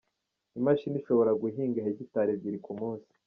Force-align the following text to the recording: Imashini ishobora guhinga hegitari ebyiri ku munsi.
Imashini 0.59 0.95
ishobora 1.01 1.31
guhinga 1.41 1.85
hegitari 1.85 2.29
ebyiri 2.35 2.59
ku 2.65 2.71
munsi. 2.79 3.11